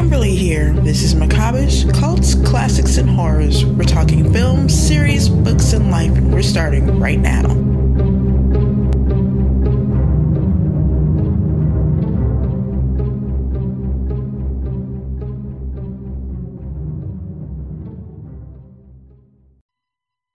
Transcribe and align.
Kimberly 0.00 0.34
here. 0.34 0.72
This 0.72 1.02
is 1.02 1.14
Macabreish, 1.14 1.92
Cults, 1.92 2.34
Classics, 2.34 2.96
and 2.96 3.06
Horrors. 3.10 3.66
We're 3.66 3.84
talking 3.84 4.32
films, 4.32 4.72
series, 4.72 5.28
books, 5.28 5.74
and 5.74 5.90
life, 5.90 6.16
and 6.16 6.32
we're 6.32 6.40
starting 6.40 6.98
right 6.98 7.18
now. 7.18 7.44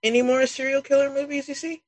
Any 0.04 0.22
more 0.22 0.46
serial 0.46 0.84
killer 0.84 1.10
movies 1.10 1.50
you 1.50 1.56
see? 1.56 1.85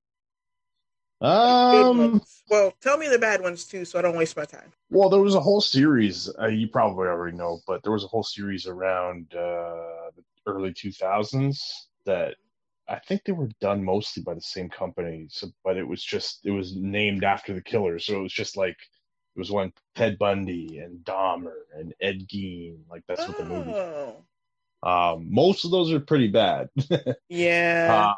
Good 1.20 1.27
Um. 1.27 2.21
Well, 2.50 2.73
tell 2.81 2.97
me 2.97 3.07
the 3.07 3.20
bad 3.20 3.41
ones 3.41 3.65
too, 3.65 3.86
so 3.86 4.00
I 4.00 4.02
don't 4.02 4.18
waste 4.18 4.38
my 4.38 4.45
time. 4.45 4.71
well, 4.89 5.09
there 5.09 5.20
was 5.20 5.36
a 5.36 5.41
whole 5.41 5.61
series. 5.61 6.29
Uh, 6.39 6.47
you 6.47 6.68
probably 6.68 7.07
already 7.07 7.36
know, 7.36 7.59
but 7.68 7.83
there 7.83 7.91
was 7.91 8.04
a 8.04 8.07
whole 8.07 8.23
series 8.23 8.68
around 8.68 9.33
uh, 9.33 10.11
the 10.15 10.24
early 10.46 10.74
2000s 10.74 11.60
that 12.05 12.36
I 12.88 13.00
think 13.00 13.24
they 13.25 13.33
were 13.33 13.50
done 13.60 13.83
mostly 13.83 14.24
by 14.24 14.33
the 14.33 14.41
same 14.41 14.69
company. 14.69 15.27
So, 15.29 15.47
but 15.64 15.75
it 15.77 15.83
was 15.88 16.04
just 16.04 16.46
it 16.46 16.51
was 16.51 16.75
named 16.75 17.24
after 17.24 17.54
the 17.54 17.61
killer. 17.61 17.99
So 17.99 18.19
it 18.19 18.24
was 18.24 18.33
just 18.33 18.55
like 18.55 18.77
it 19.36 19.39
was 19.39 19.52
when 19.52 19.74
Ted 19.96 20.18
Bundy 20.18 20.79
and 20.79 21.04
Dahmer 21.04 21.54
and 21.75 21.93
Ed 21.99 22.27
Gein. 22.27 22.77
Like 22.89 23.04
that's 23.07 23.27
what 23.27 23.38
the 23.38 23.43
movie. 23.43 23.74
Oh, 23.74 24.24
Um, 24.83 25.27
most 25.33 25.65
of 25.65 25.71
those 25.71 25.91
are 25.91 25.99
pretty 25.99 26.27
bad. 26.27 26.69
yeah. 27.29 28.11
Uh, 28.11 28.13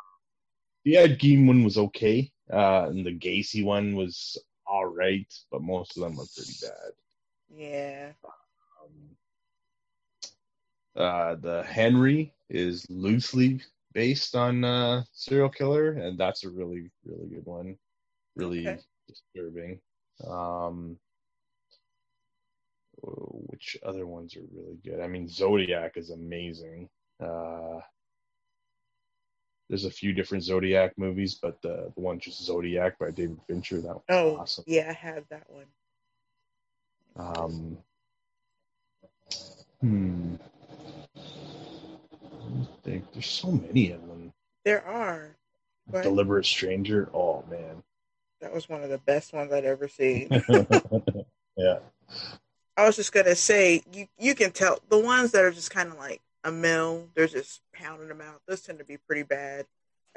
the 0.85 0.97
Ed 0.97 1.19
Gein 1.19 1.47
one 1.47 1.63
was 1.63 1.77
okay, 1.77 2.31
uh, 2.51 2.87
and 2.89 3.05
the 3.05 3.11
Gacy 3.17 3.63
one 3.63 3.95
was 3.95 4.37
all 4.65 4.85
right, 4.85 5.31
but 5.51 5.61
most 5.61 5.97
of 5.97 6.03
them 6.03 6.15
were 6.15 6.25
pretty 6.35 6.53
bad. 6.61 6.93
yeah. 7.49 8.13
Um, 8.83 9.17
uh, 10.95 11.35
the 11.35 11.63
Henry 11.63 12.33
is 12.49 12.85
loosely 12.89 13.61
based 13.93 14.35
on 14.35 14.63
uh, 14.63 15.03
serial 15.13 15.49
killer, 15.49 15.91
and 15.93 16.17
that's 16.17 16.43
a 16.43 16.49
really, 16.49 16.89
really 17.05 17.27
good 17.27 17.45
one. 17.45 17.77
Really 18.35 18.77
Okay. 18.77 18.83
disturbing. 19.07 19.79
Um, 20.27 20.97
which 23.01 23.77
other 23.83 24.05
ones 24.05 24.35
are 24.35 24.45
really 24.53 24.77
good? 24.83 24.99
I 24.99 25.07
mean, 25.07 25.27
Zodiac 25.27 25.97
is 25.97 26.09
amazing. 26.09 26.89
Uh, 27.19 27.79
there's 29.69 29.85
a 29.85 29.91
few 29.91 30.13
different 30.13 30.43
Zodiac 30.43 30.93
movies, 30.97 31.35
but 31.35 31.61
the, 31.61 31.91
the 31.95 32.01
one 32.01 32.19
just 32.19 32.43
Zodiac 32.43 32.97
by 32.97 33.11
David 33.11 33.37
Fincher, 33.47 33.81
that 33.81 33.93
was 33.95 34.03
Oh, 34.09 34.37
awesome. 34.37 34.63
yeah, 34.67 34.87
I 34.89 34.93
have 34.93 35.23
that 35.29 35.45
one. 35.49 35.65
Um, 37.15 37.77
hmm. 39.81 40.35
Me 42.49 42.67
think. 42.83 43.11
There's 43.13 43.27
so 43.27 43.51
many 43.51 43.91
of 43.91 44.01
them. 44.07 44.33
There 44.65 44.83
are. 44.85 45.35
But 45.91 46.03
Deliberate 46.03 46.45
Stranger. 46.45 47.09
Oh 47.13 47.43
man. 47.49 47.83
that 48.41 48.53
was 48.53 48.69
one 48.69 48.83
of 48.83 48.89
the 48.89 48.97
best 48.99 49.33
ones 49.33 49.51
I'd 49.51 49.65
ever 49.65 49.87
seen. 49.87 50.29
yeah. 51.57 51.79
I 52.77 52.85
was 52.85 52.95
just 52.95 53.11
gonna 53.11 53.35
say 53.35 53.83
you 53.93 54.07
you 54.17 54.33
can 54.35 54.51
tell 54.51 54.79
the 54.89 54.99
ones 54.99 55.31
that 55.31 55.43
are 55.43 55.51
just 55.51 55.71
kind 55.71 55.89
of 55.89 55.97
like 55.97 56.21
a 56.43 56.51
mill, 56.51 57.09
they're 57.15 57.27
just 57.27 57.61
pounding 57.73 58.07
them 58.07 58.21
out. 58.21 58.41
Those 58.47 58.61
tend 58.61 58.79
to 58.79 58.85
be 58.85 58.97
pretty 58.97 59.23
bad. 59.23 59.65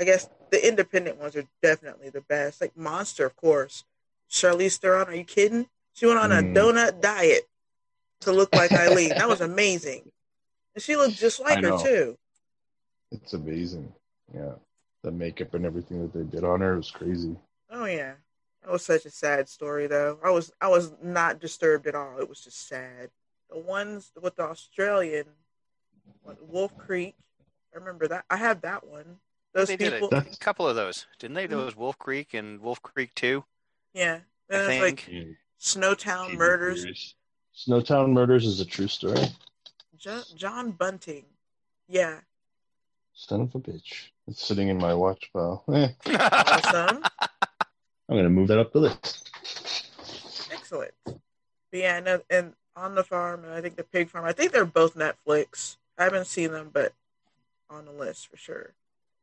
I 0.00 0.04
guess 0.04 0.28
the 0.50 0.66
independent 0.66 1.18
ones 1.18 1.36
are 1.36 1.44
definitely 1.62 2.10
the 2.10 2.20
best. 2.22 2.60
Like 2.60 2.76
Monster, 2.76 3.26
of 3.26 3.36
course. 3.36 3.84
Charlize 4.30 4.78
Theron, 4.78 5.08
are 5.08 5.14
you 5.14 5.24
kidding? 5.24 5.68
She 5.92 6.06
went 6.06 6.18
on 6.18 6.32
a 6.32 6.36
Mm. 6.36 6.54
donut 6.54 7.00
diet 7.00 7.44
to 8.20 8.32
look 8.32 8.54
like 8.54 8.72
Aileen. 8.72 9.10
that 9.10 9.28
was 9.28 9.40
amazing, 9.42 10.10
and 10.74 10.82
she 10.82 10.96
looked 10.96 11.16
just 11.16 11.38
like 11.40 11.62
her 11.62 11.76
too. 11.82 12.16
It's 13.10 13.34
amazing. 13.34 13.92
Yeah. 14.34 14.54
The 15.02 15.10
makeup 15.10 15.52
and 15.54 15.66
everything 15.66 16.00
that 16.00 16.12
they 16.14 16.22
did 16.24 16.44
on 16.44 16.60
her 16.60 16.76
was 16.76 16.90
crazy. 16.90 17.36
Oh 17.68 17.84
yeah, 17.84 18.14
that 18.62 18.70
was 18.70 18.84
such 18.84 19.04
a 19.04 19.10
sad 19.10 19.48
story 19.48 19.86
though. 19.88 20.18
I 20.24 20.30
was 20.30 20.52
I 20.60 20.68
was 20.68 20.92
not 21.02 21.40
disturbed 21.40 21.86
at 21.86 21.94
all. 21.94 22.18
It 22.20 22.28
was 22.28 22.40
just 22.42 22.68
sad. 22.68 23.10
The 23.50 23.58
ones 23.58 24.12
with 24.20 24.36
the 24.36 24.44
Australian, 24.44 25.26
what, 26.22 26.42
Wolf 26.48 26.76
Creek. 26.78 27.14
I 27.74 27.78
remember 27.78 28.08
that. 28.08 28.24
I 28.30 28.36
have 28.36 28.60
that 28.62 28.86
one. 28.86 29.18
Those 29.54 29.68
they 29.68 29.76
people. 29.76 30.08
did 30.08 30.18
a 30.18 30.20
That's- 30.20 30.38
couple 30.38 30.66
of 30.68 30.76
those, 30.76 31.06
didn't 31.18 31.34
they? 31.34 31.46
Mhm. 31.46 31.50
Those 31.50 31.76
Wolf 31.76 31.98
Creek 31.98 32.34
and 32.34 32.60
Wolf 32.60 32.80
Creek 32.82 33.14
Two. 33.14 33.44
Yeah. 33.92 34.20
I 34.50 34.54
And 34.56 34.72
it's 34.72 34.82
like 34.82 35.00
think. 35.00 35.36
Snowtown 35.60 36.34
Murders. 36.36 37.14
Snowtown 37.56 38.12
Murders 38.12 38.46
is 38.46 38.60
a 38.60 38.64
true 38.64 38.88
story. 38.88 39.20
John, 39.96 40.22
John 40.34 40.70
Bunting. 40.72 41.24
Yeah. 41.86 42.20
Son 43.14 43.42
of 43.42 43.54
a 43.54 43.58
bitch. 43.60 44.08
It's 44.26 44.42
sitting 44.42 44.68
in 44.68 44.78
my 44.78 44.94
watch 44.94 45.30
file. 45.32 45.64
Eh, 45.72 45.88
Awesome. 46.18 47.02
I'm 48.08 48.16
gonna 48.16 48.30
move 48.30 48.48
that 48.48 48.58
up 48.58 48.72
the 48.72 48.80
list. 48.80 49.28
Excellent. 50.52 50.92
But 51.04 51.20
yeah, 51.72 51.96
and, 51.98 52.22
and 52.30 52.54
on 52.76 52.94
the 52.94 53.04
farm, 53.04 53.44
and 53.44 53.52
I 53.52 53.60
think 53.60 53.76
the 53.76 53.84
pig 53.84 54.08
farm. 54.10 54.24
I 54.24 54.32
think 54.32 54.52
they're 54.52 54.64
both 54.64 54.94
Netflix. 54.94 55.76
I 56.02 56.06
haven't 56.06 56.26
seen 56.26 56.50
them, 56.50 56.68
but 56.72 56.94
on 57.70 57.84
the 57.84 57.92
list 57.92 58.26
for 58.26 58.36
sure. 58.36 58.72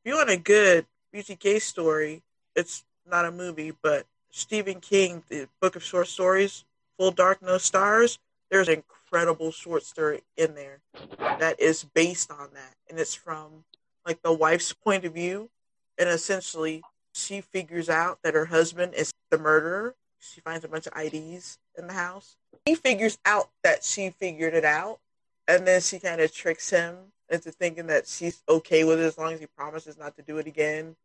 If 0.01 0.09
you 0.09 0.15
want 0.15 0.29
a 0.29 0.37
good 0.37 0.85
BTK 1.13 1.61
story, 1.61 2.21
it's 2.55 2.85
not 3.05 3.25
a 3.25 3.31
movie, 3.33 3.73
but 3.83 4.05
Stephen 4.29 4.79
King, 4.79 5.21
the 5.27 5.49
book 5.59 5.75
of 5.75 5.83
short 5.83 6.07
stories, 6.07 6.63
Full 6.97 7.11
Dark 7.11 7.41
No 7.41 7.57
Stars. 7.57 8.17
There's 8.49 8.69
an 8.69 8.75
incredible 8.75 9.51
short 9.51 9.83
story 9.83 10.21
in 10.37 10.55
there 10.55 10.79
that 11.17 11.59
is 11.59 11.83
based 11.83 12.31
on 12.31 12.47
that, 12.53 12.75
and 12.89 12.97
it's 12.97 13.13
from 13.13 13.65
like 14.05 14.21
the 14.21 14.31
wife's 14.31 14.71
point 14.71 15.03
of 15.03 15.13
view, 15.13 15.49
and 15.97 16.07
essentially 16.07 16.81
she 17.11 17.41
figures 17.41 17.89
out 17.89 18.19
that 18.23 18.35
her 18.35 18.45
husband 18.45 18.93
is 18.93 19.11
the 19.31 19.37
murderer. 19.37 19.95
She 20.17 20.39
finds 20.39 20.63
a 20.63 20.69
bunch 20.69 20.87
of 20.87 20.93
IDs 20.97 21.57
in 21.77 21.87
the 21.87 21.93
house. 21.93 22.37
He 22.65 22.75
figures 22.75 23.17
out 23.25 23.49
that 23.65 23.83
she 23.83 24.11
figured 24.11 24.53
it 24.53 24.63
out, 24.63 24.99
and 25.49 25.67
then 25.67 25.81
she 25.81 25.99
kind 25.99 26.21
of 26.21 26.31
tricks 26.31 26.69
him 26.69 26.95
into 27.29 27.51
thinking 27.51 27.87
that 27.87 28.07
she's 28.07 28.41
okay 28.47 28.83
with 28.83 28.99
it 28.99 29.03
as 29.05 29.17
long 29.17 29.33
as 29.33 29.39
he 29.39 29.47
promises 29.47 29.97
not 29.97 30.15
to 30.15 30.21
do 30.21 30.37
it 30.37 30.47
again. 30.47 30.95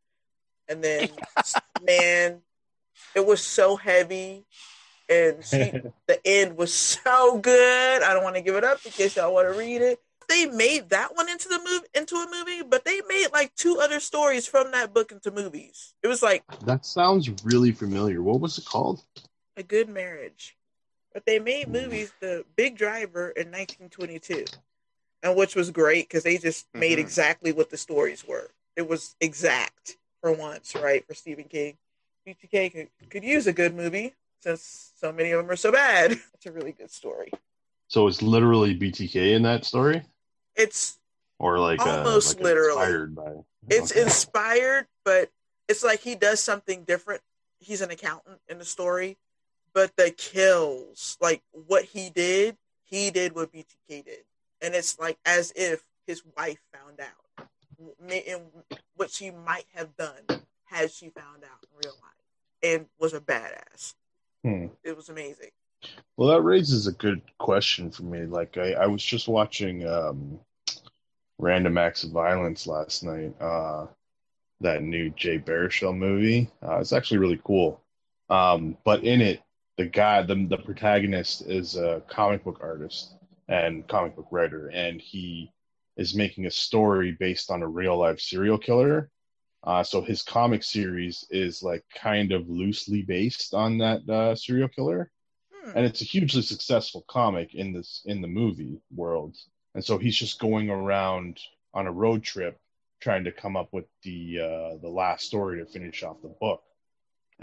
And 0.69 0.85
then, 0.85 1.09
man, 1.83 2.41
it 3.15 3.27
was 3.27 3.43
so 3.43 3.77
heavy, 3.77 4.45
and 5.09 5.45
she, 5.45 5.73
the 6.07 6.21
end 6.25 6.57
was 6.57 6.73
so 6.73 7.39
good. 7.39 8.03
I 8.03 8.13
don't 8.13 8.23
want 8.23 8.37
to 8.37 8.43
give 8.43 8.55
it 8.55 8.65
up 8.65 8.85
in 8.85 8.93
case 8.93 9.17
y'all 9.17 9.33
want 9.35 9.51
to 9.53 9.59
read 9.59 9.81
it. 9.83 9.99
They 10.29 10.47
made 10.47 10.91
that 10.91 11.15
one 11.17 11.29
into 11.29 11.49
the 11.49 11.59
movie 11.59 11.87
into 11.95 12.17
a 12.17 12.27
movie, 12.31 12.63
but 12.63 12.85
they 12.85 13.03
made 13.09 13.29
like 13.33 13.55
two 13.55 13.79
other 13.81 14.01
stories 14.01 14.47
from 14.47 14.73
that 14.73 14.95
book 14.95 15.13
into 15.13 15.31
movies. 15.31 15.95
It 16.03 16.09
was 16.09 16.23
like 16.23 16.43
That 16.65 16.87
sounds 16.87 17.31
really 17.45 17.73
familiar. 17.73 18.23
What 18.23 18.41
was 18.41 18.57
it 18.59 18.65
called? 18.65 19.05
a 19.57 19.63
good 19.63 19.89
marriage. 19.89 20.57
But 21.15 21.25
they 21.27 21.39
made 21.39 21.69
movies, 21.69 22.13
The 22.21 22.45
Big 22.57 22.77
Driver 22.77 23.31
in 23.31 23.47
1922, 23.53 24.45
and 25.23 25.37
which 25.37 25.55
was 25.55 25.71
great 25.71 26.09
because 26.09 26.25
they 26.25 26.37
just 26.39 26.67
made 26.75 26.99
Mhm. 26.99 27.03
exactly 27.03 27.53
what 27.53 27.71
the 27.71 27.77
stories 27.77 28.27
were. 28.27 28.51
It 28.77 28.89
was 28.89 29.15
exact 29.21 29.97
for 30.21 30.33
once, 30.33 30.75
right? 30.75 31.07
For 31.07 31.15
Stephen 31.15 31.45
King, 31.45 31.79
BTK 32.27 32.69
could, 32.71 32.91
could 33.11 33.23
use 33.25 33.47
a 33.47 33.53
good 33.53 33.75
movie 33.75 34.15
since 34.43 34.93
so 34.97 35.13
many 35.13 35.31
of 35.31 35.39
them 35.41 35.51
are 35.51 35.57
so 35.57 35.71
bad. 35.71 36.21
It's 36.35 36.47
a 36.47 36.53
really 36.53 36.73
good 36.73 36.91
story. 36.91 37.31
So 37.89 38.09
it's 38.09 38.21
literally 38.21 38.75
BTK 38.77 39.35
in 39.35 39.43
that 39.43 39.65
story, 39.65 40.03
It's 40.57 40.99
or 41.39 41.59
like 41.61 41.79
uh, 41.81 41.85
Almost 41.85 42.35
like 42.35 42.43
literally. 42.45 42.83
inspired 42.83 43.15
by. 43.15 43.33
it's 43.71 43.93
Okay. 43.93 44.03
inspired, 44.03 44.87
but 45.05 45.31
it's 45.69 45.85
like 45.85 46.01
he 46.01 46.17
does 46.17 46.41
something 46.41 46.83
different. 46.85 47.23
He's 47.61 47.81
an 47.83 47.91
accountant 47.91 48.41
in 48.49 48.59
the 48.59 48.65
story, 48.65 49.17
but 49.75 49.97
the 49.97 50.11
kills, 50.11 51.19
like 51.21 51.43
what 51.67 51.85
he 51.85 52.11
did, 52.11 52.57
he 52.85 53.11
did 53.11 53.35
what 53.35 53.53
BTK 53.53 54.05
did, 54.05 54.25
and 54.63 54.75
it's 54.75 54.99
like 54.99 55.19
as 55.27 55.53
if 55.57 55.85
his 56.07 56.23
wife 56.37 56.61
found 56.73 57.01
out, 57.01 57.49
and 58.01 58.43
what 58.97 59.11
she 59.11 59.31
might 59.31 59.67
have 59.75 59.97
done 59.97 60.43
had 60.65 60.91
she 60.91 61.09
found 61.11 61.45
out 61.45 61.63
in 61.63 61.69
real 61.85 61.97
life, 62.01 62.73
and 62.75 62.87
was 62.99 63.13
a 63.15 63.21
badass. 63.21 63.95
Hmm. 64.43 64.67
It 64.83 64.97
was 64.97 65.09
amazing. 65.09 65.51
Well, 66.17 66.31
that 66.31 66.43
raises 66.43 66.87
a 66.87 66.93
good 66.93 67.21
question 67.39 67.91
for 67.91 68.05
me. 68.05 68.25
Like, 68.25 68.57
I, 68.57 68.73
I 68.73 68.87
was 68.87 69.03
just 69.03 69.29
watching 69.29 69.87
um, 69.87 70.39
Random 71.39 71.77
Acts 71.77 72.05
of 72.05 72.11
Violence 72.11 72.67
last 72.67 73.03
night. 73.03 73.35
Uh, 73.41 73.87
that 74.61 74.83
new 74.83 75.11
Jay 75.11 75.39
Baruchel 75.39 75.97
movie. 75.97 76.51
Uh, 76.63 76.79
it's 76.79 76.93
actually 76.93 77.19
really 77.19 77.41
cool. 77.45 77.81
Um, 78.31 78.77
but 78.85 79.05
in 79.05 79.21
it, 79.21 79.43
the 79.77 79.87
guy, 79.87 80.23
the 80.23 80.47
the 80.49 80.59
protagonist, 80.59 81.43
is 81.47 81.77
a 81.77 82.03
comic 82.09 82.45
book 82.45 82.59
artist 82.63 83.15
and 83.49 83.87
comic 83.89 84.17
book 84.17 84.29
writer, 84.31 84.69
and 84.69 85.01
he 85.01 85.51
is 85.97 86.15
making 86.15 86.47
a 86.47 86.51
story 86.51 87.13
based 87.19 87.51
on 87.51 87.63
a 87.63 87.69
real 87.69 87.97
life 87.99 88.21
serial 88.21 88.59
killer. 88.59 89.11
Uh, 89.63 89.83
so 89.83 90.03
his 90.03 90.23
comic 90.23 90.63
series 90.63 91.25
is 91.31 91.63
like 91.63 91.83
kind 91.97 92.33
of 92.33 92.49
loosely 92.49 93.03
based 93.03 93.55
on 93.55 93.79
that 93.79 94.09
uh, 94.09 94.35
serial 94.35 94.69
killer. 94.69 95.11
Hmm. 95.65 95.79
and 95.79 95.87
it's 95.87 96.01
a 96.03 96.05
hugely 96.05 96.43
successful 96.43 97.05
comic 97.09 97.55
in 97.55 97.73
this 97.73 98.03
in 98.05 98.21
the 98.21 98.29
movie 98.29 98.81
world 98.95 99.37
and 99.75 99.85
so 99.85 99.99
he's 99.99 100.17
just 100.17 100.39
going 100.39 100.71
around 100.71 101.39
on 101.73 101.87
a 101.87 101.93
road 101.93 102.23
trip 102.23 102.59
trying 103.01 103.25
to 103.25 103.33
come 103.33 103.57
up 103.57 103.73
with 103.73 103.87
the 104.03 104.41
uh 104.41 104.77
the 104.83 104.89
last 104.89 105.27
story 105.27 105.59
to 105.59 105.67
finish 105.67 106.03
off 106.03 106.21
the 106.23 106.35
book 106.41 106.63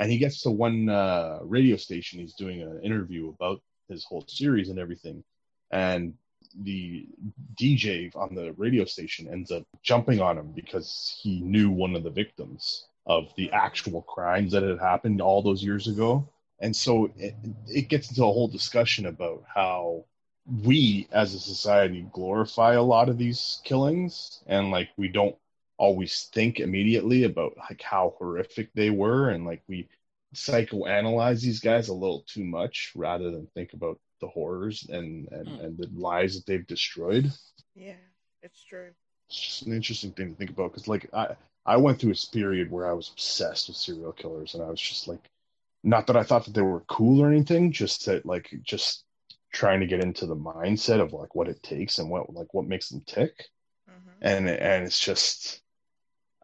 and 0.01 0.11
he 0.11 0.17
gets 0.17 0.41
to 0.41 0.49
one 0.51 0.89
uh 0.89 1.39
radio 1.43 1.77
station. 1.77 2.19
He's 2.19 2.33
doing 2.33 2.61
an 2.61 2.81
interview 2.83 3.29
about 3.29 3.61
his 3.87 4.03
whole 4.03 4.25
series 4.27 4.69
and 4.69 4.79
everything. 4.79 5.23
And 5.69 6.15
the 6.63 7.07
dj 7.55 8.13
on 8.15 8.35
the 8.35 8.51
radio 8.57 8.83
station 8.83 9.29
ends 9.31 9.51
up 9.51 9.63
jumping 9.83 10.19
on 10.19 10.37
him 10.37 10.51
because 10.53 11.17
he 11.21 11.39
knew 11.39 11.69
one 11.69 11.95
of 11.95 12.03
the 12.03 12.09
victims 12.09 12.87
of 13.05 13.31
the 13.37 13.51
actual 13.51 14.01
crimes 14.01 14.51
that 14.51 14.63
had 14.63 14.79
happened 14.79 15.21
all 15.21 15.41
those 15.41 15.63
years 15.63 15.87
ago. 15.87 16.27
And 16.59 16.75
so 16.75 17.11
it, 17.15 17.35
it 17.67 17.87
gets 17.87 18.09
into 18.09 18.23
a 18.23 18.33
whole 18.33 18.47
discussion 18.47 19.05
about 19.05 19.43
how 19.53 20.05
we 20.63 21.07
as 21.11 21.35
a 21.35 21.39
society 21.39 22.05
glorify 22.11 22.73
a 22.73 22.81
lot 22.81 23.07
of 23.07 23.19
these 23.19 23.61
killings. 23.63 24.41
And 24.47 24.71
like 24.71 24.89
we 24.97 25.07
don't 25.09 25.35
always 25.81 26.29
think 26.35 26.59
immediately 26.61 27.25
about 27.25 27.57
like 27.69 27.81
how 27.83 28.15
horrific 28.19 28.73
they 28.75 28.91
were 28.91 29.29
and 29.31 29.45
like 29.45 29.63
we 29.69 29.89
psychoanalyze 30.35 31.41
these 31.41 31.59
guys 31.61 31.89
a 31.89 31.93
little 31.93 32.23
too 32.27 32.45
much 32.45 32.93
rather 32.95 33.31
than 33.31 33.47
think 33.55 33.73
about 33.73 33.99
the 34.21 34.27
horrors 34.29 34.87
and 34.89 35.27
and, 35.31 35.59
Hmm. 35.59 35.67
and 35.67 35.77
the 35.77 35.89
lives 35.95 36.35
that 36.35 36.45
they've 36.47 36.67
destroyed 36.67 37.31
Yeah, 37.75 38.13
it's 38.41 38.63
true. 38.63 38.95
it's 39.29 39.39
just 39.39 39.61
an 39.63 39.73
interesting 39.73 40.11
thing 40.11 40.29
to 40.31 40.35
think 40.35 40.51
about 40.51 40.71
because 40.71 40.87
like 40.87 41.09
i 41.13 41.35
i 41.65 41.77
went 41.77 41.99
through 41.99 42.11
a 42.11 42.33
period 42.33 42.71
where 42.71 42.87
i 42.89 42.93
was 42.93 43.09
obsessed 43.09 43.67
with 43.67 43.77
serial 43.77 44.11
killers 44.13 44.53
and 44.53 44.63
i 44.63 44.69
was 44.69 44.81
just 44.81 45.07
like 45.07 45.29
not 45.83 46.07
that 46.07 46.17
i 46.17 46.23
thought 46.23 46.45
that 46.45 46.53
they 46.53 46.61
were 46.61 46.81
cool 46.87 47.21
or 47.21 47.31
anything 47.31 47.71
just 47.71 48.05
that 48.05 48.25
like 48.25 48.51
just 48.63 49.05
trying 49.53 49.79
to 49.81 49.87
get 49.87 50.03
into 50.03 50.25
the 50.27 50.35
mindset 50.35 51.01
of 51.01 51.13
like 51.13 51.35
what 51.35 51.49
it 51.49 51.61
takes 51.63 51.99
and 51.99 52.09
what 52.09 52.33
like 52.33 52.53
what 52.53 52.67
makes 52.67 52.89
them 52.89 53.01
tick 53.07 53.45
hmm 53.87 54.21
and 54.21 54.49
and 54.49 54.85
it's 54.85 54.99
just 54.99 55.61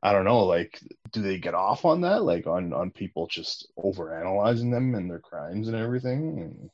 i 0.04 0.12
don't 0.12 0.26
know 0.26 0.46
like 0.46 0.80
do 1.12 1.22
they 1.22 1.38
get 1.38 1.54
off 1.56 1.86
on 1.86 2.02
that 2.02 2.24
like 2.24 2.46
on 2.48 2.72
on 2.74 2.92
people 2.92 3.28
just 3.28 3.68
over 3.78 4.20
analyzing 4.20 4.70
them 4.72 4.96
and 4.96 5.10
their 5.10 5.20
crimes 5.20 5.68
and 5.68 5.78
everything 5.78 6.40
and 6.40 6.70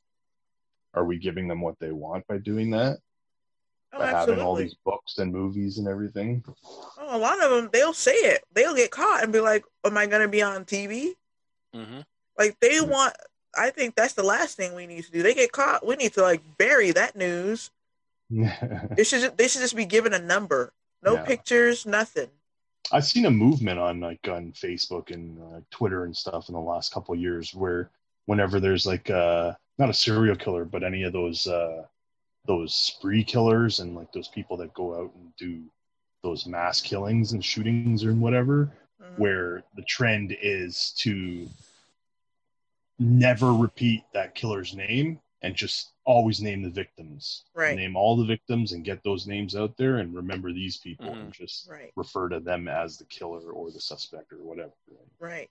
are 0.94 1.06
we 1.06 1.18
giving 1.18 1.48
them 1.48 1.62
what 1.62 1.80
they 1.80 1.92
want 1.92 2.26
by 2.28 2.38
doing 2.38 2.72
that 2.72 2.98
Oh, 3.96 4.00
by 4.00 4.08
having 4.08 4.40
all 4.40 4.56
these 4.56 4.76
books 4.84 5.20
and 5.20 5.32
movies 5.32 5.78
and 5.78 5.88
everything 5.88 6.44
Oh, 6.98 7.16
a 7.16 7.18
lot 7.18 7.44
of 7.44 7.52
them, 7.52 7.70
they'll 7.72 7.94
say 7.94 8.14
it. 8.14 8.44
They'll 8.54 8.76
get 8.76 8.90
caught 8.92 9.24
and 9.24 9.34
be 9.34 9.40
like, 9.40 9.66
"Am 9.84 9.98
I 9.98 10.06
going 10.08 10.22
to 10.22 10.28
be 10.28 10.42
on 10.42 10.64
TV?" 10.66 11.14
hmm 11.74 12.00
Like 12.38 12.60
they 12.60 12.78
Hmm. 12.80 12.90
want. 12.90 13.14
I 13.56 13.70
think 13.70 13.94
that's 13.96 14.14
the 14.14 14.24
last 14.24 14.58
thing 14.58 14.74
we 14.74 14.88
need 14.88 15.04
to 15.06 15.12
do. 15.12 15.22
They 15.22 15.34
get 15.36 15.52
caught. 15.52 15.86
We 15.86 15.96
need 15.96 16.14
to 16.14 16.22
like 16.22 16.42
bury 16.58 16.92
that 16.92 17.16
news. 17.16 17.70
They 18.96 19.04
should. 19.04 19.22
ju- 19.22 19.34
They 19.36 19.48
should 19.48 19.62
just 19.62 19.76
be 19.76 19.86
given 19.86 20.14
a 20.14 20.20
number. 20.20 20.72
No 21.04 21.16
Yeah. 21.16 21.26
pictures. 21.26 21.86
Nothing. 21.86 22.30
I've 22.92 23.06
seen 23.06 23.26
a 23.26 23.32
movement 23.32 23.80
on 23.80 24.00
like 24.00 24.28
on 24.28 24.52
Facebook 24.52 25.12
and 25.12 25.40
uh, 25.42 25.62
Twitter 25.72 26.04
and 26.06 26.16
stuff 26.16 26.50
in 26.50 26.54
the 26.54 26.62
last 26.62 26.94
couple 26.94 27.14
of 27.14 27.20
years 27.22 27.54
where 27.56 27.90
whenever 28.26 28.60
there's 28.60 28.86
like 28.86 29.10
uh 29.10 29.54
not 29.78 29.90
a 29.90 29.94
serial 29.94 30.36
killer 30.36 30.66
but 30.66 30.84
any 30.84 31.04
of 31.04 31.14
those 31.14 31.48
uh 31.48 31.84
those 32.46 32.76
spree 32.76 33.24
killers 33.24 33.80
and 33.80 33.96
like 33.96 34.12
those 34.12 34.28
people 34.28 34.58
that 34.58 34.74
go 34.74 34.94
out 34.96 35.12
and 35.16 35.36
do 35.38 35.62
those 36.24 36.46
mass 36.46 36.80
killings 36.82 37.32
and 37.34 37.44
shootings 37.44 38.04
and 38.04 38.20
whatever 38.22 38.72
Mhm. 39.02 39.18
where 39.18 39.64
the 39.76 39.82
trend 39.84 40.38
is 40.42 40.94
to 41.00 41.50
never 43.00 43.54
repeat 43.54 44.04
that 44.14 44.36
killer's 44.36 44.76
name 44.76 45.20
and 45.42 45.56
just 45.56 45.93
always 46.06 46.42
name 46.42 46.62
the 46.62 46.70
victims 46.70 47.46
Right. 47.54 47.76
name 47.76 47.96
all 47.96 48.18
the 48.18 48.26
victims 48.26 48.74
and 48.74 48.84
get 48.84 49.04
those 49.04 49.26
names 49.26 49.56
out 49.56 49.78
there 49.78 49.98
and 49.98 50.14
remember 50.14 50.52
these 50.52 50.78
people 50.78 51.06
Mhm. 51.06 51.22
and 51.22 51.34
just 51.34 51.70
Right. 51.70 51.92
refer 51.96 52.30
to 52.30 52.40
them 52.40 52.68
as 52.68 52.98
the 52.98 53.06
killer 53.06 53.52
or 53.52 53.72
the 53.72 53.80
suspect 53.80 54.34
or 54.34 54.38
whatever. 54.44 54.74
Right. 55.20 55.50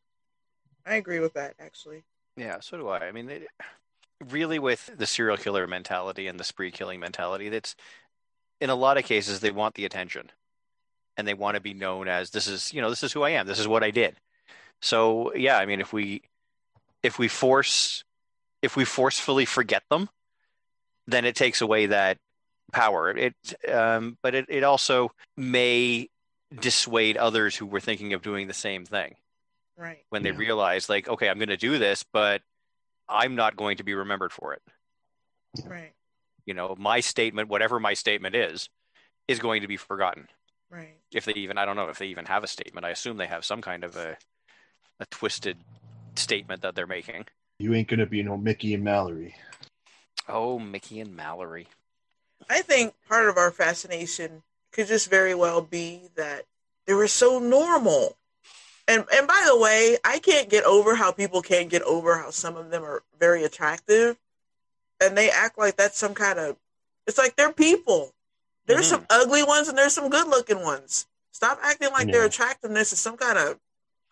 I 0.84 0.96
agree 0.96 1.20
with 1.20 1.32
that. 1.34 1.54
Actually. 1.58 2.04
Yeah, 2.36 2.60
so 2.60 2.76
do 2.76 2.88
I. 2.88 3.06
I 3.06 3.12
mean, 3.12 3.30
it, 3.30 3.48
really, 4.20 4.58
with 4.58 4.90
the 4.96 5.06
serial 5.06 5.36
killer 5.36 5.66
mentality 5.66 6.26
and 6.26 6.38
the 6.38 6.44
spree 6.44 6.70
killing 6.70 7.00
mentality, 7.00 7.48
that's 7.48 7.76
in 8.60 8.70
a 8.70 8.74
lot 8.74 8.98
of 8.98 9.04
cases 9.04 9.40
they 9.40 9.50
want 9.50 9.74
the 9.74 9.84
attention, 9.84 10.30
and 11.16 11.26
they 11.26 11.34
want 11.34 11.54
to 11.56 11.60
be 11.60 11.74
known 11.74 12.08
as 12.08 12.30
this 12.30 12.46
is 12.46 12.72
you 12.72 12.80
know 12.80 12.90
this 12.90 13.02
is 13.02 13.12
who 13.12 13.22
I 13.22 13.30
am, 13.30 13.46
this 13.46 13.58
is 13.58 13.68
what 13.68 13.82
I 13.84 13.90
did. 13.90 14.16
So 14.80 15.34
yeah, 15.34 15.58
I 15.58 15.66
mean, 15.66 15.80
if 15.80 15.92
we 15.92 16.22
if 17.02 17.18
we 17.18 17.28
force 17.28 18.04
if 18.62 18.76
we 18.76 18.84
forcefully 18.84 19.44
forget 19.44 19.84
them, 19.90 20.08
then 21.06 21.24
it 21.24 21.34
takes 21.36 21.60
away 21.60 21.86
that 21.86 22.18
power. 22.72 23.10
It 23.10 23.34
um, 23.70 24.16
but 24.22 24.34
it, 24.34 24.46
it 24.48 24.64
also 24.64 25.10
may 25.36 26.08
dissuade 26.60 27.16
others 27.16 27.56
who 27.56 27.66
were 27.66 27.80
thinking 27.80 28.12
of 28.12 28.22
doing 28.22 28.46
the 28.46 28.52
same 28.54 28.84
thing 28.84 29.14
Right. 29.76 30.04
when 30.10 30.22
they 30.22 30.30
Yeah. 30.30 30.36
realize 30.36 30.86
like 30.88 31.08
okay 31.08 31.30
i'm 31.30 31.38
going 31.38 31.48
to 31.48 31.56
do 31.56 31.78
this 31.78 32.04
but 32.12 32.42
i'm 33.08 33.34
not 33.36 33.56
going 33.56 33.78
to 33.78 33.84
be 33.84 33.94
remembered 33.94 34.32
for 34.32 34.52
it 34.52 34.60
Right. 35.64 35.92
you 36.44 36.52
know 36.52 36.74
my 36.78 37.00
statement 37.00 37.48
whatever 37.48 37.80
my 37.80 37.94
statement 37.94 38.34
is 38.34 38.68
is 39.28 39.38
going 39.38 39.62
to 39.62 39.66
be 39.66 39.78
forgotten 39.78 40.28
Right. 40.70 40.98
if 41.10 41.24
they 41.24 41.32
even 41.32 41.56
i 41.56 41.64
don't 41.64 41.76
know 41.76 41.88
if 41.88 41.98
they 41.98 42.08
even 42.08 42.26
have 42.26 42.44
a 42.44 42.48
statement 42.48 42.84
i 42.84 42.90
assume 42.90 43.16
they 43.16 43.26
have 43.26 43.42
some 43.44 43.62
kind 43.62 43.82
of 43.82 43.96
a 43.96 44.18
a 45.00 45.06
twisted 45.06 45.56
statement 46.16 46.60
that 46.60 46.74
they're 46.74 46.86
making 46.86 47.24
You 47.58 47.72
ain't 47.72 47.88
gonna 47.88 48.04
be 48.04 48.22
no 48.22 48.36
Mickey 48.36 48.74
and 48.74 48.84
Mallory. 48.84 49.34
Oh 50.28 50.58
mickey 50.58 51.00
and 51.00 51.14
mallory 51.14 51.66
I 52.48 52.62
think 52.62 52.94
part 53.08 53.28
of 53.28 53.36
our 53.36 53.50
fascination 53.50 54.42
could 54.72 54.86
just 54.86 55.10
very 55.10 55.34
well 55.34 55.62
be 55.62 56.02
that 56.16 56.44
they 56.86 56.94
were 56.94 57.08
so 57.08 57.38
normal. 57.38 58.16
And 58.88 59.04
and 59.14 59.26
by 59.26 59.44
the 59.46 59.56
way, 59.56 59.96
I 60.04 60.18
can't 60.18 60.48
get 60.48 60.64
over 60.64 60.94
how 60.94 61.12
people 61.12 61.42
can't 61.42 61.70
get 61.70 61.82
over 61.82 62.18
how 62.18 62.30
some 62.30 62.56
of 62.56 62.70
them 62.70 62.82
are 62.82 63.02
very 63.18 63.44
attractive, 63.44 64.18
and 65.00 65.16
they 65.16 65.30
act 65.30 65.58
like 65.58 65.76
that's 65.76 65.98
some 65.98 66.14
kind 66.14 66.38
of. 66.38 66.56
It's 67.06 67.18
like 67.18 67.36
they're 67.36 67.52
people. 67.52 68.12
There's 68.66 68.90
mm-hmm. 68.90 69.02
some 69.02 69.06
ugly 69.10 69.42
ones 69.42 69.68
and 69.68 69.76
there's 69.76 69.94
some 69.94 70.08
good 70.08 70.28
looking 70.28 70.62
ones. 70.62 71.06
Stop 71.32 71.58
acting 71.62 71.90
like 71.90 72.12
their 72.12 72.24
attractiveness 72.24 72.92
is 72.92 73.00
some 73.00 73.16
kind 73.16 73.38
of. 73.38 73.58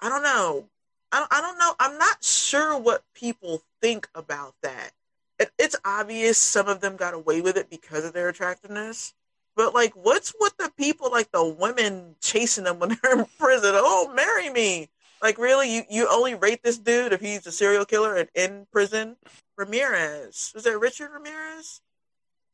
I 0.01 0.09
don't 0.09 0.23
know. 0.23 0.67
I 1.13 1.19
don't, 1.21 1.33
I 1.33 1.41
don't 1.41 1.59
know. 1.59 1.75
I'm 1.79 1.99
not 1.99 2.25
sure 2.25 2.77
what 2.79 3.05
people 3.15 3.63
think 3.81 4.09
about 4.15 4.55
that. 4.63 4.91
It, 5.41 5.51
it's 5.59 5.77
obvious 5.85 6.39
some 6.39 6.69
of 6.69 6.81
them 6.81 6.97
got 6.97 7.15
away 7.15 7.41
with 7.41 7.57
it 7.57 7.71
because 7.71 8.05
of 8.05 8.13
their 8.13 8.29
attractiveness. 8.29 9.15
But 9.57 9.75
like, 9.75 9.93
what's 9.95 10.33
with 10.39 10.57
the 10.59 10.71
people 10.77 11.11
like 11.11 11.33
the 11.33 11.45
women 11.45 12.15
chasing 12.21 12.65
them 12.65 12.79
when 12.79 12.91
they're 13.03 13.19
in 13.19 13.27
prison? 13.39 13.73
Oh, 13.75 14.13
marry 14.15 14.51
me! 14.51 14.91
Like, 15.23 15.39
really, 15.39 15.75
you 15.75 15.83
you 15.91 16.09
only 16.11 16.35
rate 16.35 16.63
this 16.63 16.79
dude 16.79 17.13
if 17.13 17.21
he's 17.21 17.47
a 17.47 17.53
serial 17.53 17.85
killer 17.85 18.15
and 18.17 18.29
in 18.35 18.67
prison? 18.71 19.17
Ramirez 19.57 20.53
was 20.55 20.65
that 20.65 20.79
Richard 20.79 21.11
Ramirez? 21.13 21.81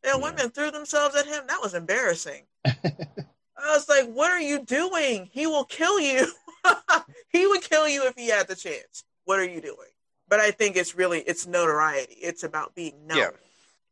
Yeah, 0.05 0.12
Yeah. 0.16 0.23
women 0.23 0.50
threw 0.50 0.71
themselves 0.71 1.14
at 1.16 1.26
him. 1.26 1.45
That 1.49 1.61
was 1.62 1.75
embarrassing. 1.75 2.45
I 2.64 3.73
was 3.75 3.88
like, 3.88 4.07
what 4.12 4.31
are 4.31 4.40
you 4.40 4.64
doing? 4.64 5.28
He 5.33 5.47
will 5.47 5.64
kill 5.64 5.99
you. 5.99 6.31
he 7.28 7.47
would 7.47 7.62
kill 7.62 7.88
you 7.88 8.07
if 8.07 8.14
he 8.16 8.28
had 8.28 8.49
the 8.49 8.55
chance. 8.57 9.05
What 9.25 9.38
are 9.40 9.45
you 9.45 9.61
doing? 9.61 9.88
But 10.28 10.40
I 10.40 10.50
think 10.50 10.76
it's 10.76 10.95
really 10.95 11.21
it's 11.21 11.47
notoriety. 11.47 12.14
It's 12.14 12.42
about 12.42 12.75
being 12.75 13.06
known. 13.06 13.18
Yeah. 13.18 13.30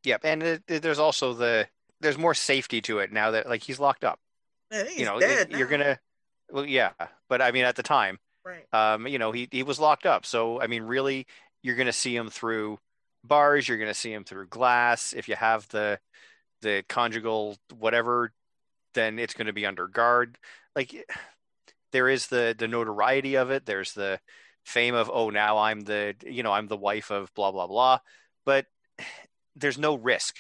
yep 0.04 0.20
and 0.24 0.42
it, 0.42 0.62
it- 0.68 0.82
there's 0.82 0.98
also 0.98 1.32
the 1.34 1.66
there's 2.00 2.18
more 2.18 2.34
safety 2.34 2.80
to 2.82 2.98
it 2.98 3.12
now 3.12 3.30
that 3.30 3.48
like 3.48 3.62
he's 3.62 3.80
locked 3.80 4.04
up 4.04 4.18
he's 4.70 4.98
you 4.98 5.04
know 5.06 5.18
dead. 5.18 5.50
you're 5.52 5.68
gonna 5.68 5.98
well 6.50 6.66
yeah 6.66 6.90
but 7.30 7.40
i 7.40 7.50
mean 7.52 7.64
at 7.64 7.76
the 7.76 7.82
time 7.82 8.18
right. 8.44 8.66
um, 8.72 9.06
you 9.06 9.18
know, 9.18 9.32
he, 9.32 9.48
he 9.50 9.62
was 9.62 9.80
locked 9.80 10.06
up. 10.06 10.26
So, 10.26 10.60
I 10.60 10.66
mean, 10.66 10.82
really, 10.82 11.26
you're 11.62 11.76
going 11.76 11.86
to 11.86 11.92
see 11.92 12.14
him 12.14 12.28
through 12.28 12.78
bars. 13.24 13.68
You're 13.68 13.78
going 13.78 13.90
to 13.90 13.94
see 13.98 14.12
him 14.12 14.24
through 14.24 14.48
glass. 14.48 15.12
If 15.12 15.28
you 15.28 15.36
have 15.36 15.68
the 15.68 15.98
the 16.62 16.84
conjugal 16.88 17.56
whatever, 17.78 18.32
then 18.94 19.18
it's 19.18 19.34
going 19.34 19.46
to 19.46 19.52
be 19.52 19.66
under 19.66 19.86
guard. 19.86 20.38
Like, 20.76 20.94
there 21.92 22.08
is 22.08 22.26
the 22.28 22.54
the 22.56 22.68
notoriety 22.68 23.36
of 23.36 23.50
it. 23.50 23.66
There's 23.66 23.94
the 23.94 24.20
fame 24.64 24.94
of 24.94 25.10
oh, 25.12 25.30
now 25.30 25.58
I'm 25.58 25.82
the 25.82 26.14
you 26.26 26.42
know 26.42 26.52
I'm 26.52 26.68
the 26.68 26.76
wife 26.76 27.10
of 27.10 27.32
blah 27.34 27.52
blah 27.52 27.66
blah. 27.66 27.98
But 28.44 28.66
there's 29.56 29.78
no 29.78 29.94
risk 29.94 30.36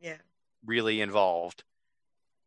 Yeah. 0.00 0.18
really 0.64 1.00
involved 1.00 1.62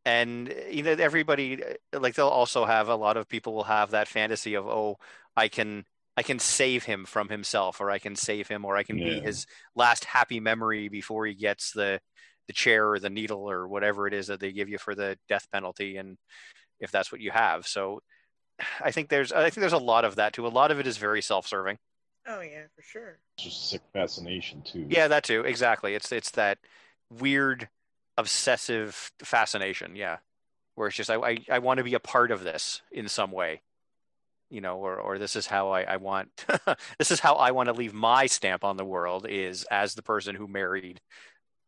and 0.06 0.54
you 0.72 0.84
know 0.84 0.92
everybody 0.94 1.64
uh, 1.64 2.00
like 2.00 2.16
they'll 2.16 2.28
also 2.28 2.66
have 2.66 2.90
a 2.90 2.96
lot 2.96 3.18
of 3.18 3.28
people 3.28 3.54
will 3.54 3.64
have 3.64 3.92
that 3.92 4.08
fantasy 4.08 4.56
of 4.56 4.68
oh 4.68 4.98
i 5.36 5.48
can 5.48 5.86
i 6.16 6.24
can 6.24 6.40
save 6.40 6.84
him 6.86 7.06
from 7.06 7.30
himself 7.30 7.82
or 7.82 7.92
i 7.92 8.00
can 8.00 8.16
save 8.16 8.48
him 8.48 8.66
or 8.66 8.78
i 8.78 8.84
can 8.84 8.98
be 8.98 9.20
his 9.20 9.46
last 9.76 10.06
happy 10.06 10.40
memory 10.40 10.88
before 10.90 11.26
he 11.26 11.34
gets 11.34 11.72
the 11.72 12.00
the 12.48 12.54
chair 12.54 12.90
or 12.90 13.00
the 13.00 13.10
needle 13.10 13.50
or 13.50 13.68
whatever 13.68 14.08
it 14.08 14.14
is 14.14 14.28
that 14.28 14.40
they 14.40 14.52
give 14.54 14.70
you 14.70 14.78
for 14.78 14.96
the 14.96 15.18
death 15.28 15.48
penalty 15.52 15.98
and 15.98 16.18
if 16.80 16.92
that's 16.92 17.12
what 17.12 17.22
you 17.22 17.32
have 17.32 17.68
so 17.68 18.00
i 18.82 18.92
think 18.92 19.10
there's 19.10 19.32
i 19.32 19.42
think 19.50 19.56
there's 19.56 19.74
a 19.74 19.78
lot 19.78 20.06
of 20.06 20.16
that 20.16 20.34
too 20.34 20.46
a 20.46 20.50
lot 20.50 20.72
of 20.72 20.80
it 20.80 20.88
is 20.88 20.98
very 20.98 21.22
self-serving 21.22 21.78
Oh 22.28 22.42
yeah, 22.42 22.64
for 22.76 22.82
sure. 22.82 23.20
It's 23.38 23.46
just 23.46 23.70
sick 23.70 23.82
fascination 23.94 24.62
too. 24.62 24.86
Yeah, 24.90 25.08
that 25.08 25.24
too. 25.24 25.42
Exactly. 25.42 25.96
It's 25.96 26.12
it's 26.12 26.32
that 26.32 26.60
weird 27.10 27.70
obsessive 28.18 29.12
fascination. 29.24 29.96
Yeah, 29.96 30.18
where 30.76 30.90
it's 30.90 30.98
just 30.98 31.10
I 31.10 31.16
I, 31.16 31.38
I 31.50 31.60
want 31.60 31.78
to 31.78 31.86
be 31.86 31.94
a 31.94 32.00
part 32.00 32.32
of 32.32 32.44
this 32.44 32.82
in 32.92 33.08
some 33.08 33.32
way. 33.32 33.62
You 34.50 34.62
know, 34.62 34.78
or 34.78 34.98
or 35.00 35.18
this 35.18 35.36
is 35.38 35.48
how 35.48 35.72
I, 35.72 35.84
I 35.84 35.98
want 35.98 36.30
this 37.00 37.12
is 37.12 37.22
how 37.22 37.36
I 37.36 37.52
want 37.52 37.68
to 37.68 37.74
leave 37.74 37.94
my 37.94 38.26
stamp 38.26 38.66
on 38.66 38.76
the 38.76 38.86
world 38.86 39.26
is 39.30 39.64
as 39.72 39.96
the 39.96 40.04
person 40.04 40.36
who 40.36 40.48
married 40.48 41.00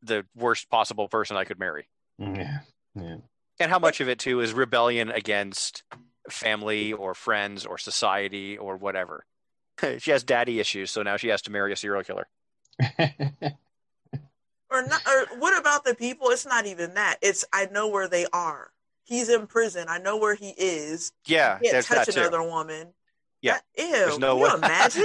the 0.01 0.25
worst 0.35 0.69
possible 0.69 1.07
person 1.07 1.37
I 1.37 1.45
could 1.45 1.59
marry. 1.59 1.87
Mm-hmm. 2.21 2.35
Yeah. 2.35 2.59
Yeah. 2.95 3.15
And 3.61 3.71
how 3.71 3.79
much 3.79 4.01
of 4.01 4.09
it 4.09 4.19
too 4.19 4.41
is 4.41 4.53
rebellion 4.53 5.09
against 5.09 5.83
family 6.29 6.93
or 6.93 7.13
friends 7.13 7.65
or 7.65 7.77
society 7.77 8.57
or 8.57 8.75
whatever. 8.77 9.25
she 9.99 10.11
has 10.11 10.23
daddy 10.23 10.59
issues, 10.59 10.91
so 10.91 11.01
now 11.03 11.17
she 11.17 11.27
has 11.29 11.41
to 11.43 11.51
marry 11.51 11.71
a 11.73 11.75
serial 11.75 12.03
killer. 12.03 12.27
Or 14.71 14.83
not? 14.85 15.01
Or 15.07 15.39
what 15.39 15.59
about 15.59 15.83
the 15.83 15.95
people? 15.95 16.29
It's 16.29 16.45
not 16.45 16.67
even 16.67 16.93
that. 16.93 17.17
It's 17.23 17.43
I 17.51 17.65
know 17.71 17.87
where 17.87 18.07
they 18.07 18.27
are. 18.31 18.71
He's 19.03 19.27
in 19.27 19.47
prison. 19.47 19.87
I 19.89 19.97
know 19.97 20.15
where 20.17 20.35
he 20.35 20.49
is. 20.55 21.11
Yeah, 21.25 21.57
He 21.57 21.63
can't 21.65 21.71
there's 21.73 21.87
touch 21.87 22.05
that 22.05 22.13
too. 22.13 22.19
another 22.19 22.43
woman. 22.43 22.93
Yeah. 23.41 23.53
That- 23.75 23.83
ew. 23.83 23.91
There's 23.91 24.19
no 24.19 24.35
Can 24.35 24.43
way. 24.43 24.49
imagine? 24.67 25.03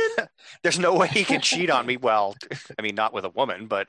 There's 0.62 0.78
no 0.78 0.94
way 0.94 1.08
he 1.08 1.24
can 1.24 1.40
cheat 1.40 1.70
on 1.70 1.86
me. 1.86 1.96
Well, 1.96 2.34
I 2.78 2.82
mean, 2.82 2.94
not 2.94 3.14
with 3.14 3.24
a 3.24 3.30
woman, 3.30 3.66
but 3.66 3.88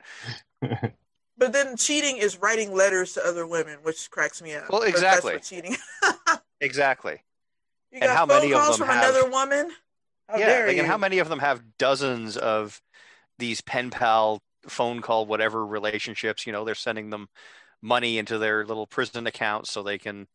But 1.38 1.52
then 1.54 1.76
cheating 1.76 2.18
is 2.18 2.38
writing 2.42 2.74
letters 2.74 3.14
to 3.14 3.26
other 3.26 3.46
women, 3.46 3.80
which 3.84 4.10
cracks 4.10 4.42
me 4.42 4.54
up. 4.56 4.70
Well, 4.70 4.84
exactly. 4.84 5.34
what 5.34 5.44
cheating. 5.44 5.76
exactly. 6.62 7.24
You 7.92 8.00
And 8.02 8.08
got 8.08 8.16
how 8.18 8.26
phone 8.26 8.42
many 8.42 8.54
of 8.54 8.66
them 8.66 8.74
from 8.78 8.88
have- 8.88 9.10
another 9.16 9.30
woman? 9.30 9.72
How 10.30 10.38
yeah, 10.40 10.46
dare 10.48 10.68
like, 10.68 10.76
you? 10.76 10.82
and 10.82 10.90
how 10.90 10.98
many 10.98 11.20
of 11.20 11.30
them 11.30 11.40
have 11.40 11.62
dozens 11.78 12.36
of 12.36 12.82
these 13.38 13.62
pen 13.62 13.92
pal, 13.92 14.42
phone 14.68 15.02
call, 15.02 15.26
whatever 15.26 15.66
relationships? 15.66 16.48
You 16.48 16.54
know, 16.54 16.66
they're 16.66 16.74
sending 16.74 17.10
them 17.12 17.28
money 17.82 18.18
into 18.18 18.40
their 18.40 18.66
little 18.66 18.88
prison 18.88 19.28
accounts 19.28 19.70
so 19.72 19.84
they 19.84 20.00
can 20.00 20.28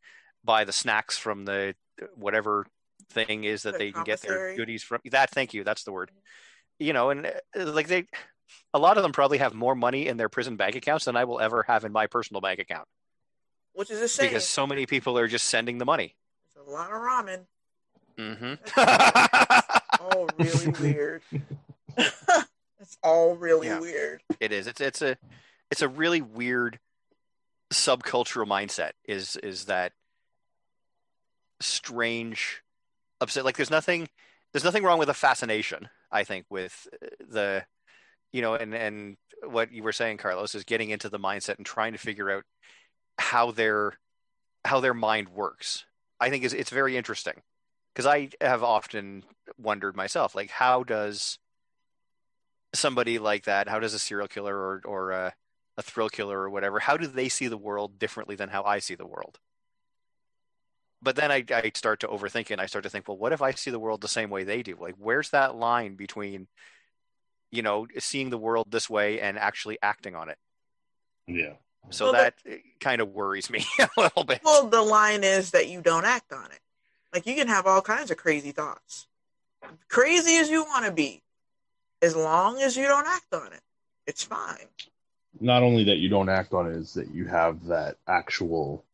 buy 0.45 0.64
the 0.64 0.73
snacks 0.73 1.19
from 1.19 1.45
the 1.45 1.75
whatever 2.14 2.66
thing 3.11 3.42
is 3.45 3.64
that 3.64 3.73
The 3.73 3.78
they 3.78 3.92
can 3.92 4.04
get 4.04 4.21
their 4.21 4.54
goodies 4.54 4.83
from. 4.85 5.00
That, 5.11 5.30
thank 5.30 5.54
you, 5.54 5.64
that's 5.64 5.83
the 5.83 5.92
word. 5.92 6.12
You 6.78 6.92
know, 6.92 7.11
and 7.11 7.26
uh, 7.26 7.33
like 7.73 7.88
they, 7.88 8.07
a 8.75 8.78
lot 8.78 8.97
of 8.97 9.02
them 9.02 9.12
probably 9.12 9.38
have 9.38 9.54
more 9.54 9.75
money 9.75 10.07
in 10.07 10.16
their 10.16 10.28
prison 10.28 10.57
bank 10.57 10.76
accounts 10.76 11.04
than 11.04 11.16
I 11.16 11.25
will 11.25 11.40
ever 11.40 11.62
have 11.64 11.85
in 11.85 11.92
my 11.92 12.07
personal 12.07 12.40
bank 12.40 12.61
account 12.61 12.87
Which 13.75 13.90
is 13.90 14.00
a 14.00 14.09
shame. 14.09 14.28
because 14.28 14.49
so 14.49 14.66
many 14.66 14.87
people 14.87 15.19
are 15.19 15.28
just 15.28 15.47
sending 15.49 15.78
the 15.78 15.85
money. 15.85 16.14
There's 16.54 16.66
a 16.66 16.71
lot 16.71 16.90
of 16.90 17.00
ramen. 17.00 17.47
Mm-hmm. 18.19 20.04
All 20.04 20.28
really 20.38 20.69
weird. 20.80 21.23
it's 21.99 22.99
all 23.02 23.35
really 23.37 23.69
Yeah. 23.69 23.80
weird. 23.80 24.23
It 24.40 24.52
is. 24.52 24.66
It's 24.66 24.80
it's 24.80 25.00
a 25.02 25.16
it's 25.71 25.83
a 25.83 25.88
really 25.88 26.21
weird 26.21 26.78
subcultural 27.73 28.47
mindset. 28.47 28.92
Is 29.07 29.37
is 29.37 29.66
that 29.66 29.92
strange 31.61 32.62
upset? 33.21 33.45
Like 33.45 33.57
there's 33.57 33.71
nothing 33.71 34.09
there's 34.52 34.64
nothing 34.64 34.83
wrong 34.83 34.99
with 34.99 35.09
a 35.09 35.14
fascination. 35.14 35.88
I 36.11 36.25
think 36.25 36.47
with 36.50 36.88
the 37.28 37.64
you 38.33 38.43
know 38.43 38.55
and 38.55 38.75
and 38.75 39.17
what 39.45 39.73
you 39.73 39.83
were 39.83 39.93
saying, 39.93 40.19
Carlos, 40.19 40.55
is 40.55 40.65
getting 40.65 40.91
into 40.91 41.09
the 41.09 41.19
mindset 41.19 41.57
and 41.57 41.67
trying 41.67 41.93
to 41.93 41.99
figure 41.99 42.31
out 42.31 42.45
how 43.19 43.51
their 43.51 43.95
how 44.65 44.81
their 44.81 44.95
mind 44.95 45.29
works. 45.31 45.85
I 46.21 46.31
think 46.31 46.45
is 46.45 46.53
it's 46.53 46.71
very 46.71 46.97
interesting 46.97 47.43
because 47.95 48.07
I 48.07 48.31
have 48.41 48.63
often 48.63 49.25
wondered 49.59 49.97
myself, 49.97 50.35
like 50.35 50.51
how 50.51 50.83
does 50.85 51.39
somebody 52.75 53.19
like 53.19 53.45
that, 53.45 53.69
how 53.69 53.81
does 53.81 53.95
a 53.95 53.99
serial 53.99 54.29
killer 54.29 54.57
or 54.57 54.83
or 54.85 55.11
a, 55.13 55.35
a 55.77 55.83
thrill 55.83 56.09
killer 56.09 56.39
or 56.39 56.51
whatever, 56.51 56.79
how 56.79 56.97
do 56.97 57.07
they 57.07 57.29
see 57.29 57.49
the 57.49 57.57
world 57.57 57.99
differently 57.99 58.37
than 58.37 58.49
how 58.51 58.63
I 58.65 58.79
see 58.79 58.95
the 58.95 59.07
world? 59.07 59.39
But 61.03 61.17
then 61.17 61.33
I, 61.33 61.45
I 61.51 61.73
start 61.75 62.01
to 62.01 62.09
overthink 62.09 62.43
it 62.43 62.53
and 62.53 62.61
I 62.61 62.67
start 62.67 62.85
to 62.85 62.91
think, 62.91 63.09
well, 63.09 63.17
what 63.17 63.33
if 63.33 63.41
I 63.41 63.53
see 63.53 63.71
the 63.71 63.79
world 63.79 64.03
the 64.03 64.09
same 64.09 64.29
way 64.31 64.45
they 64.45 64.63
do? 64.63 64.77
Like, 64.79 64.97
where's 64.99 65.31
that 65.31 65.57
line 65.57 65.95
between, 65.97 66.47
you 67.50 67.62
know, 67.62 67.87
seeing 67.99 68.30
the 68.30 68.38
world 68.38 68.71
this 68.71 68.88
way 68.88 69.21
and 69.21 69.38
actually 69.38 69.78
acting 69.83 70.14
on 70.14 70.28
it? 70.28 70.38
Yeah. 71.26 71.54
So 71.90 72.07
Well, 72.07 72.12
that 72.12 72.35
kind 72.80 73.00
of 73.00 73.11
worries 73.11 73.50
me 73.50 73.64
a 73.78 73.88
little 73.97 74.25
bit. 74.25 74.40
Well, 74.45 74.69
the 74.69 74.83
line 74.83 75.25
is 75.25 75.50
that 75.50 75.69
you 75.69 75.80
don't 75.80 76.04
act 76.04 76.33
on 76.33 76.50
it. 76.52 76.61
Like 77.12 77.26
you 77.26 77.35
can 77.35 77.49
have 77.49 77.66
all 77.66 77.83
kinds 77.83 78.11
of 78.11 78.16
crazy 78.16 78.52
thoughts, 78.52 79.07
crazy 79.88 80.37
as 80.37 80.49
you 80.49 80.62
want 80.64 80.87
to 80.87 80.92
be, 80.92 81.23
as 82.02 82.14
long 82.14 82.61
as 82.61 82.76
you 82.76 82.85
don't 82.85 83.07
act 83.07 83.35
on 83.35 83.52
it, 83.52 83.62
it's 84.07 84.23
fine. 84.23 84.69
Not 85.40 85.62
only 85.62 85.85
that 85.85 85.99
you 85.99 86.09
don't 86.09 86.28
act 86.28 86.52
on 86.52 86.66
it, 86.66 86.76
is 86.76 86.95
that 86.95 87.11
you 87.12 87.26
have 87.26 87.64
that 87.66 87.97
actual 88.07 88.85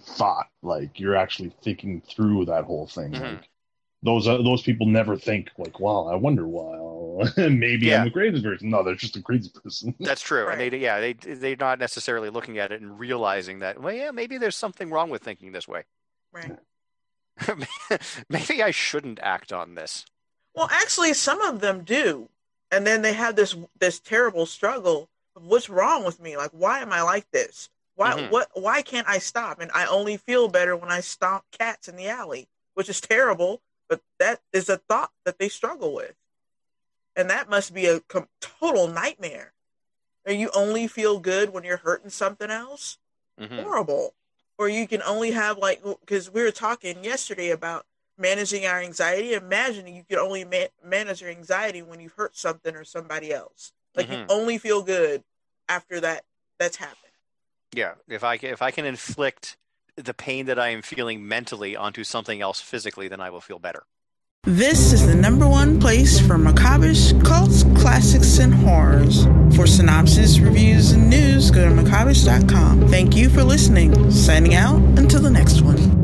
thought. 0.00 0.48
Like 0.62 0.98
you're 0.98 1.16
actually 1.16 1.52
thinking 1.62 2.00
through 2.00 2.46
that 2.46 2.64
whole 2.64 2.86
thing. 2.86 3.12
Mhm. 3.12 3.20
Like 3.20 3.48
those 4.02 4.26
uh, 4.26 4.38
those 4.38 4.62
people 4.62 4.86
never 4.86 5.16
think 5.16 5.50
like, 5.58 5.78
wow 5.80 6.06
I 6.06 6.14
wonder 6.14 6.46
why." 6.46 6.76
Maybe 7.36 7.86
Yeah. 7.86 8.00
I'm 8.02 8.08
a 8.08 8.10
crazy 8.10 8.42
person. 8.42 8.70
No, 8.70 8.82
they're 8.82 8.94
just 8.94 9.16
a 9.16 9.22
crazy 9.22 9.50
person. 9.62 9.94
That's 10.00 10.20
true, 10.22 10.44
Right. 10.46 10.60
and 10.60 10.72
they 10.72 10.78
yeah 10.78 11.00
they 11.00 11.12
they're 11.14 11.56
not 11.56 11.78
necessarily 11.78 12.30
looking 12.30 12.58
at 12.58 12.72
it 12.72 12.80
and 12.80 12.98
realizing 12.98 13.58
that 13.60 13.80
well 13.80 13.94
yeah 13.94 14.10
maybe 14.10 14.38
there's 14.38 14.56
something 14.56 14.90
wrong 14.90 15.10
with 15.10 15.22
thinking 15.22 15.52
this 15.52 15.68
way. 15.68 15.84
Right. 16.32 16.56
maybe 18.28 18.62
I 18.62 18.70
shouldn't 18.70 19.18
act 19.22 19.52
on 19.52 19.74
this. 19.74 20.04
Well, 20.54 20.68
actually, 20.70 21.14
some 21.14 21.40
of 21.42 21.60
them 21.60 21.84
do, 21.84 22.28
and 22.70 22.86
then 22.86 23.02
they 23.02 23.12
have 23.12 23.36
this 23.36 23.56
this 23.78 24.00
terrible 24.00 24.46
struggle 24.46 25.08
of 25.36 25.44
what's 25.44 25.68
wrong 25.70 26.04
with 26.04 26.20
me. 26.20 26.36
Like, 26.36 26.50
why 26.52 26.80
am 26.80 26.92
I 26.92 27.02
like 27.02 27.30
this? 27.30 27.68
Why 27.94 28.12
Mhm. 28.12 28.30
what? 28.30 28.48
Why 28.54 28.82
can't 28.82 29.08
I 29.08 29.18
stop? 29.18 29.60
And 29.60 29.70
I 29.74 29.86
only 29.86 30.16
feel 30.16 30.48
better 30.48 30.76
when 30.76 30.90
I 30.90 31.00
stomp 31.00 31.44
cats 31.52 31.88
in 31.88 31.96
the 31.96 32.08
alley, 32.08 32.48
which 32.74 32.88
is 32.88 33.00
terrible. 33.00 33.62
But 33.88 34.02
that 34.18 34.40
is 34.52 34.68
a 34.68 34.76
thought 34.76 35.12
that 35.24 35.38
they 35.38 35.48
struggle 35.48 35.94
with, 35.94 36.14
and 37.16 37.28
that 37.30 37.48
must 37.48 37.74
be 37.74 37.86
a 37.86 38.00
com- 38.00 38.28
total 38.40 38.88
nightmare. 38.88 39.52
And 40.24 40.38
you 40.38 40.50
only 40.54 40.86
feel 40.86 41.18
good 41.18 41.50
when 41.50 41.64
you're 41.64 41.78
hurting 41.78 42.10
something 42.10 42.50
else 42.50 42.98
Mhm. 43.38 43.62
horrible. 43.62 44.14
Or 44.58 44.68
you 44.68 44.86
can 44.86 45.02
only 45.02 45.30
have 45.30 45.56
like 45.56 45.82
because 45.82 46.30
we 46.30 46.42
were 46.42 46.50
talking 46.50 47.02
yesterday 47.02 47.50
about 47.50 47.86
managing 48.18 48.66
our 48.66 48.80
anxiety. 48.80 49.32
Imagine 49.32 49.86
you 49.86 50.04
can 50.04 50.18
only 50.18 50.44
ma- 50.44 50.66
manage 50.84 51.22
your 51.22 51.30
anxiety 51.30 51.80
when 51.80 52.00
you've 52.00 52.12
hurt 52.12 52.36
something 52.36 52.76
or 52.76 52.84
somebody 52.84 53.32
else. 53.32 53.72
Like 53.94 54.10
you 54.10 54.18
Mhm. 54.18 54.26
only 54.28 54.58
feel 54.58 54.82
good 54.82 55.24
after 55.68 56.00
that 56.00 56.24
that's 56.58 56.76
happened. 56.76 57.12
Yeah, 57.72 57.94
if 58.06 58.22
I 58.22 58.34
if 58.34 58.60
I 58.60 58.70
can 58.70 58.84
inflict 58.84 59.56
the 59.96 60.12
pain 60.12 60.46
that 60.46 60.58
I 60.58 60.68
am 60.68 60.82
feeling 60.82 61.26
mentally 61.26 61.74
onto 61.74 62.04
something 62.04 62.40
else 62.42 62.60
physically, 62.60 63.08
then 63.08 63.20
I 63.20 63.30
will 63.30 63.40
feel 63.40 63.58
better. 63.58 63.86
This 64.44 64.94
is 64.94 65.06
the 65.06 65.14
number 65.14 65.46
one 65.46 65.78
place 65.78 66.18
for 66.18 66.38
macabreish 66.38 67.22
cults, 67.22 67.62
classics, 67.78 68.38
and 68.38 68.54
horrors. 68.54 69.26
For 69.54 69.66
synopsis, 69.66 70.38
reviews, 70.38 70.92
and 70.92 71.10
news, 71.10 71.50
go 71.50 71.68
to 71.68 71.70
macabreish.com. 71.70 72.88
Thank 72.88 73.14
you 73.14 73.28
for 73.28 73.44
listening. 73.44 74.10
Signing 74.10 74.54
out 74.54 74.80
until 74.98 75.20
the 75.20 75.30
next 75.30 75.60
one. 75.60 75.99